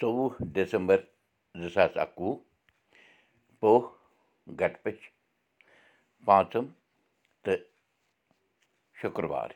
ژۄوُہ 0.00 0.26
ڈٮ۪سَمبر 0.54 0.98
زٕ 1.60 1.70
ساس 1.74 1.92
اَکوُہ 2.04 2.32
پوہ 3.60 3.80
گٹپٔچھ 4.60 5.04
پانٛژم 6.26 6.66
تہٕ 7.44 7.64
شُکروار 9.00 9.50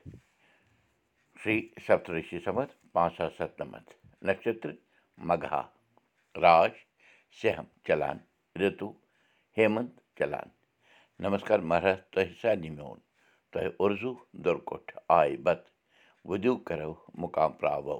شِرٛی 1.41 1.59
سپترشی 1.87 2.39
سمتھ 2.45 2.73
پانٛژھ 2.93 3.17
ساس 3.17 3.33
سَتنَمَتھ 3.39 3.91
نَشترٕ 4.27 4.77
مگہا 5.29 5.63
راش 6.43 6.75
سٮ۪ہم 7.39 7.67
چلان 7.87 8.17
رِتوٗ 8.61 8.93
ہیمنت 9.57 9.93
چلان 10.19 10.49
نمسکار 11.23 11.59
مہراج 11.71 11.99
تۄہہِ 12.13 12.33
سارنٕے 12.41 12.71
میون 12.77 12.99
تۄہہِ 13.51 13.69
اُرزوٗ 13.81 14.17
دُرکوٚٹھ 14.45 14.91
آے 15.19 15.37
بتہٕ 15.45 15.71
وُدیوٗ 16.29 16.59
کرو 16.67 16.93
مُقام 17.23 17.53
پراوو 17.61 17.99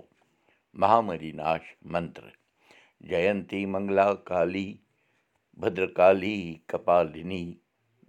مہامری 0.79 1.31
ناش 1.41 1.75
منتر 1.93 2.29
جینتی 3.11 3.65
منگلا 3.73 4.13
کالی 4.29 4.69
بدرکالی 5.61 6.39
کپالنی 6.71 7.45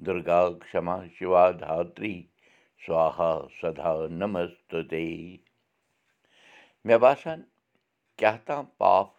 دُرگا 0.05 0.41
کما 0.71 0.97
شِوا 1.15 1.45
دھتری 1.61 2.15
سوہا 2.85 3.33
سدا 3.61 3.93
نمست 4.19 4.75
مےٚ 6.85 6.99
باسان 7.01 7.41
کیٛاہ 8.17 8.37
تام 8.45 8.65
پاپھ 8.77 9.13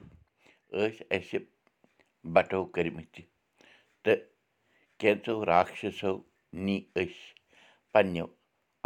ٲسۍ 0.72 1.04
اَسہِ 1.16 1.38
بَٹو 2.34 2.64
کٔرمٕتۍ 2.74 3.22
تہٕ 4.02 4.20
کینٛژو 5.00 5.44
راکشسو 5.46 6.12
نی 6.64 6.76
أسۍ 7.00 7.20
پنٛنیو 7.92 8.26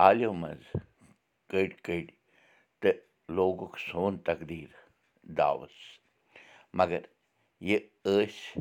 عالیو 0.03 0.33
منٛز 0.43 0.67
کٔڑۍ 1.51 1.75
کٔڑۍ 1.85 2.07
تہٕ 2.81 3.06
لوگُکھ 3.35 3.79
سون 3.89 4.17
تقدیٖر 4.27 4.73
داوَس 5.37 5.77
مگر 6.79 7.03
یہِ 7.69 7.79
ٲسۍ 8.05 8.61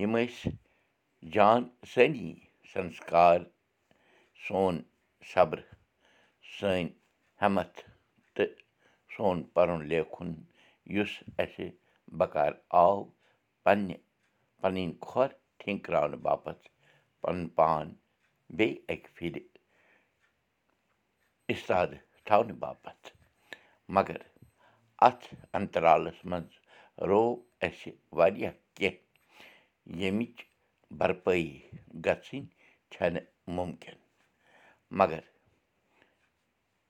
یِم 0.00 0.16
ٲسۍ 0.16 0.50
جان 1.34 1.62
سٲنی 1.92 2.32
سنسکار 2.72 3.38
سون 4.46 4.74
صبر 5.32 5.58
سٲنۍ 6.54 6.86
ہٮ۪متھ 7.40 7.80
تہٕ 8.34 8.52
سون 9.12 9.36
پَرُن 9.54 9.80
لیکھُن 9.90 10.30
یُس 10.94 11.12
اَسہِ 11.42 11.68
بکار 12.18 12.52
آو 12.82 12.96
پنٛنہِ 13.64 13.96
پَنٕنۍ 14.60 14.92
کھۄر 15.06 15.28
ٹھِنکراونہٕ 15.58 16.22
باپتھ 16.26 16.64
پَنُن 17.20 17.48
پان 17.56 17.86
بیٚیہِ 18.56 18.78
اَکہِ 18.92 19.10
پھِرِ 19.16 19.34
اِستادٕ 21.52 21.98
تھاونہٕ 22.26 22.58
باپتھ 22.62 23.15
مگر 23.94 24.16
اَتھ 25.08 25.26
اَنترالَس 25.54 26.24
منٛز 26.30 26.52
رو 27.08 27.22
اَسہِ 27.66 27.90
واریاہ 28.16 28.52
کیٚنٛہہ 28.74 29.98
ییٚمِچ 30.00 30.36
بَرپٲیی 30.98 31.48
گژھٕنۍ 32.04 32.42
چھَنہٕ 32.92 33.26
مُمکِن 33.56 33.98
مگر 34.98 35.20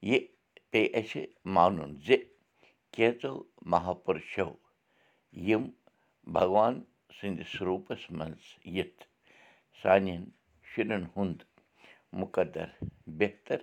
یہِ 0.09 0.19
پیٚیہِ 0.71 0.95
اَسہِ 0.99 1.23
مانُن 1.55 1.91
زِ 2.07 2.17
کینٛژو 2.95 3.35
مہاپُرشو 3.71 4.49
یِم 5.49 5.65
بھگوان 6.35 6.75
سٕنٛدِس 7.17 7.53
روٗپَس 7.67 8.03
منٛز 8.17 8.45
یِتھ 8.77 9.03
سانٮ۪ن 9.83 10.23
شُرٮ۪ن 10.69 11.05
ہُنٛد 11.17 11.41
مُقدر 12.21 12.69
بہتر 13.19 13.59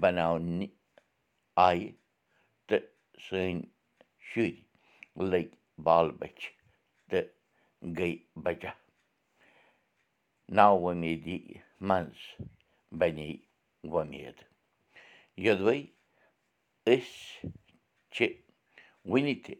بناونہِ 0.00 0.66
آیہِ 1.66 1.88
تہٕ 2.70 2.84
سٲنۍ 3.24 3.60
شُرۍ 4.28 4.54
لٔگۍ 5.30 5.48
بال 5.84 6.06
بَچھِ 6.20 6.42
تہٕ 7.10 7.26
گٔے 7.96 8.12
بَچا 8.44 8.72
ناوۄمیدی 10.56 11.38
منٛز 11.88 12.20
بنے 12.98 13.28
وۄمید 13.92 14.36
یوٚدوَے 15.44 15.78
أسۍ 16.92 17.48
چھِ 18.14 18.18
وٕنہِ 19.10 19.34
تہِ 19.44 19.54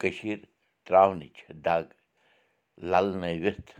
کٔشیٖر 0.00 0.40
ترٛاونٕچ 0.86 1.36
دگ 1.66 1.86
لَلنٲوِتھ 2.90 3.70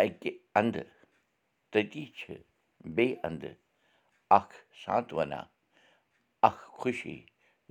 اَکہِ 0.00 0.30
اَندٕ 0.58 0.84
تٔتی 1.70 2.04
چھِ 2.18 2.24
بیٚیہِ 2.94 3.16
اَندٕ 3.26 3.52
اَکھ 4.38 4.54
سانٛتوَنا 4.82 5.40
اَکھ 6.46 6.62
خوشی 6.78 7.16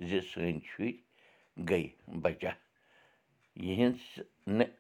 زِ 0.08 0.20
سٲنۍ 0.30 0.60
شُرۍ 0.70 0.94
گٔے 1.70 1.84
بَچا 2.24 2.52
یِہِنٛز 3.66 4.02
نہٕ 4.58 4.72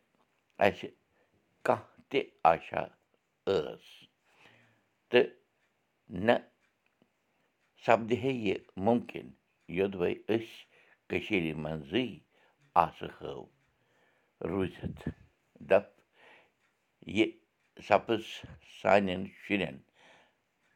اَسہِ 0.66 0.88
کانٛہہ 1.66 2.02
تہِ 2.10 2.20
آشا 2.52 2.84
ٲس۔ 3.46 3.86
تہٕ 5.10 5.28
نہ 6.26 6.36
سپدِہے 7.86 8.32
یہِ 8.46 8.58
مُمکِن 8.86 9.28
یوٚدوَے 9.78 10.12
أسۍ 10.34 10.56
کٔشیٖرِ 11.10 11.54
منٛزٕے 11.64 12.06
آسہٕ 12.84 13.12
ہٲو۔ 13.22 13.46
روٗزِتھ 14.50 15.02
دَپ 15.70 15.86
یہِ 17.18 17.28
سپٕز 17.88 18.24
سانٮ۪ن 18.80 19.22
شُرٮ۪ن 19.42 19.78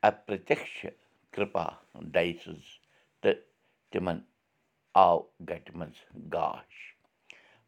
اَپرٛتَکش 0.09 0.73
کِرٛپا 1.33 1.65
دَیہِ 2.13 2.33
سٕنٛز 2.43 2.80
تہٕ 3.21 3.39
تِمَن 3.91 4.17
آو 5.05 5.17
گَٹہِ 5.49 5.71
منٛز 5.77 5.99
گاش۔ 6.33 6.73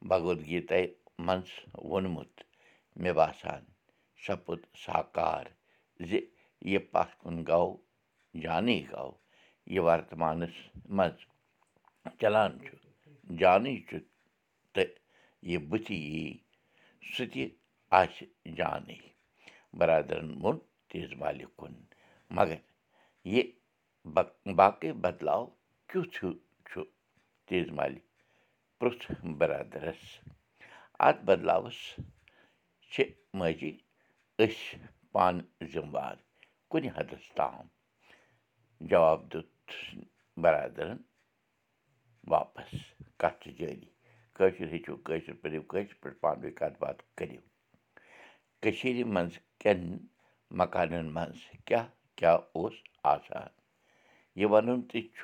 بھگوت 0.09 0.39
گیٖتا 0.49 0.79
منٛز 1.25 1.49
ووٚنمُت 1.89 2.33
مےٚ 3.01 3.15
باسان 3.17 3.63
سپُد 4.23 4.61
ساکار 4.83 5.45
زِ 6.07 6.11
یہِ 6.71 6.79
پَتھ 6.91 7.13
کُن 7.21 7.35
گوٚو 7.47 7.71
جانٕے 8.43 8.79
گوٚو 8.91 9.11
یہِ 9.73 9.81
وَرتمانَس 9.85 10.55
منٛز 10.97 11.17
چلان 12.19 12.51
چھُ 12.63 12.71
جانٕے 13.39 13.75
چھُ 13.87 13.97
تہٕ 14.73 14.91
یہِ 15.49 15.57
بٕتھِ 15.69 15.87
یی 16.11 16.25
سُہ 17.11 17.23
تہِ 17.31 17.43
آسہِ 17.99 18.25
جانٕے 18.57 18.99
بَرادَرَن 19.77 20.29
ووٚن 20.41 20.57
تیز 20.89 21.09
مالہِ 21.19 21.45
کُن 21.57 21.73
مگر 22.35 22.59
یہِ 23.33 23.43
باقٕے 24.05 24.91
بدلاو 25.03 25.45
کیُتھ 25.89 26.17
ہیوٗ 26.23 26.33
چھُ 26.69 26.81
تیز 27.47 27.69
مالہِ 27.77 27.99
پرٛژھ 28.79 29.05
بَرادَرَس 29.39 30.03
اَتھ 31.07 31.21
بدلاوَس 31.27 31.79
چھِ 32.91 33.03
ماجی 33.37 33.71
أسۍ 34.43 34.77
پانہٕ 35.13 35.47
ذِموار 35.73 36.15
کُنہِ 36.69 36.89
حدَس 36.95 37.25
تام 37.37 37.65
جواب 38.89 39.19
دیُت 39.31 39.51
بَرادَرَن 40.43 40.99
واپَس 42.31 42.71
کَتھ 43.19 43.37
چھِ 43.41 43.47
جٲری 43.57 43.89
کٲشُر 44.35 44.67
ہیٚچھِو 44.73 44.95
کٲشِر 45.05 45.33
پٲٹھۍ 45.41 45.63
کٲشِر 45.71 45.95
پٲٹھۍ 46.01 46.19
پانہٕ 46.21 46.41
ؤنۍ 46.43 46.55
کَتھ 46.59 46.77
باتھ 46.81 47.01
کٔرِو 47.17 47.41
کٔشیٖرِ 48.61 49.03
منٛز 49.13 49.33
کٮ۪ن 49.61 49.81
مکانَن 50.59 51.05
منٛز 51.15 51.39
کیٛاہ 51.65 51.87
کیٛاہ 52.17 52.37
اوس 52.55 52.73
آسان 53.13 53.47
یہِ 54.39 54.47
وَنُن 54.51 54.79
تہِ 54.89 54.99
چھُ 55.15 55.21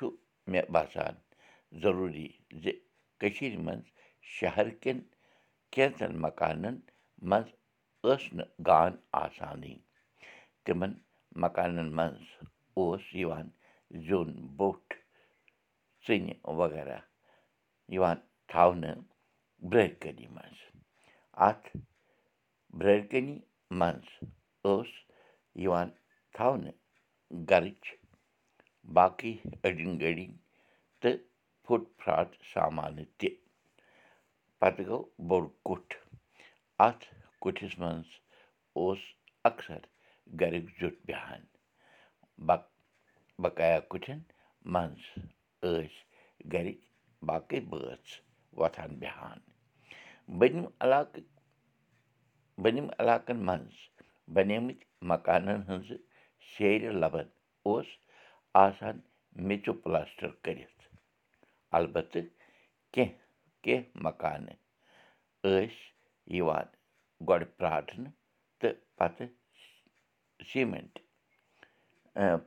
مےٚ 0.50 0.68
باسان 0.74 1.14
ضٔروٗری 1.80 2.28
زِ 2.62 2.64
کٔشیٖرِ 3.20 3.56
منٛز 3.66 3.86
شہر 4.34 4.66
کٮ۪ن 4.82 4.98
کینٛژَن 5.72 6.12
مکانَن 6.24 6.76
منٛز 7.28 7.48
ٲس 8.04 8.22
نہٕ 8.36 8.50
گان 8.66 8.92
آسانٕے 9.22 9.74
تِمَن 10.64 10.92
مکانَن 11.42 11.88
منٛز 11.98 12.22
اوس 12.76 13.04
یِوان 13.20 13.46
زیُن 14.06 14.30
بوٚٹھ 14.58 14.92
ژِنہِ 16.04 16.34
وغیرہ 16.60 16.98
یِوان 17.94 18.18
تھاونہٕ 18.50 18.98
برٛٲرۍ 19.70 19.94
کٔنی 20.00 20.26
منٛز 20.36 20.58
اَتھ 21.46 21.66
برٛٲرۍ 22.78 23.06
کٔنی 23.10 23.36
منٛز 23.78 24.06
ٲس 24.64 24.90
یِوان 25.62 25.88
تھاونہٕ 26.34 26.78
گَرٕچ 27.50 27.82
باقٕے 28.96 29.32
أڈِنۍ 29.66 29.94
گٔڈِنۍ 30.02 30.28
تہٕ 31.00 31.18
پھُٹ 31.64 31.82
پھرٛاٹ 31.98 32.30
سامانہٕ 32.52 33.10
تہِ 33.18 33.28
پَتہٕ 34.60 34.86
گوٚو 34.88 35.08
بوٚڑ 35.28 35.44
کُٹھ 35.66 35.94
اَتھ 36.86 37.04
کُٹھِس 37.42 37.78
منٛز 37.80 38.08
اوس 38.78 39.00
اَکثر 39.48 39.80
گَریُک 40.40 40.66
زیُٹھ 40.78 40.98
بیٚہان 41.06 41.42
بق 42.46 42.62
بقایا 43.42 43.78
کُٹھٮ۪ن 43.90 44.20
منٛز 44.72 45.02
ٲسۍ 45.62 45.96
گَرِکۍ 46.52 46.80
باقٕے 47.28 47.60
بٲژ 47.70 48.04
وۄتھان 48.58 48.90
بیٚہان 49.00 49.38
بٔنِم 50.38 50.66
علاقہٕ 50.84 51.24
بٔنِم 52.62 52.86
علاقَن 52.98 53.38
منٛز 53.46 53.74
بَنیمٕتۍ 54.34 54.86
مکانَن 55.10 55.60
ہٕنٛزٕ 55.68 55.98
سیرِ 56.52 56.92
لَبَن 57.02 57.28
اوس 57.66 57.86
آسان 58.58 58.98
میٚژِو 59.46 59.72
پٕلاسٹَر 59.82 60.30
کٔرِتھ 60.42 60.82
البتہٕ 61.78 62.28
کینٛہہ 62.92 63.18
کینٛہہ 63.62 64.02
مکانہٕ 64.04 64.58
ٲسۍ 65.44 65.78
یِوان 66.36 66.66
گۄڈٕ 67.28 67.48
پرٛاٹھنہٕ 67.58 68.12
تہٕ 68.60 68.76
پَتہٕ 68.96 69.28
سیٖمٮ۪نٛٹ 70.48 70.94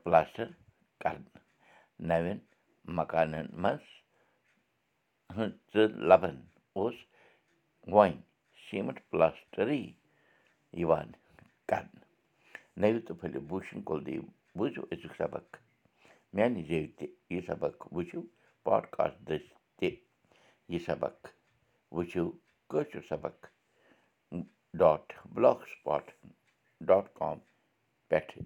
پٕلاسٹَر 0.04 0.48
کَرنہٕ 1.02 1.42
نَوٮ۪ن 2.10 2.40
مکانَن 2.98 3.48
منٛز 3.64 3.86
تہٕ 5.72 5.88
لَبَن 6.10 6.36
اوس 6.78 6.96
وۄنۍ 7.94 8.18
سیٖمَٹھ 8.70 9.02
پٕلاسٹَرٕے 9.10 9.82
یِوان 10.82 11.12
کَرنہٕ 11.70 12.06
نٔوِو 12.82 13.00
تہٕ 13.06 13.18
پھٔلِو 13.20 13.40
بوٗشن 13.50 13.82
کُلدیو 13.88 14.22
بوٗزِو 14.58 14.82
أزیُک 14.92 15.16
سبق 15.18 15.46
میٛانہِ 16.36 16.62
زیٚوِ 16.68 16.88
تہِ 16.98 17.06
یہِ 17.34 17.42
سبق 17.48 17.76
وٕچھِو 17.96 18.22
پاڈکاسٹ 18.66 19.18
دٔسۍ 19.28 19.50
تہِ 19.78 19.90
یہِ 20.72 20.80
سبق 20.88 21.18
وٕچھِو 21.96 22.26
کٲشُر 22.70 23.02
سبق 23.10 23.38
dot 24.80 25.06
block 25.34 25.60
spot 25.72 26.06
dot 26.88 27.06
com 27.20 27.38
پٮ۪ٹھٕ 28.10 28.42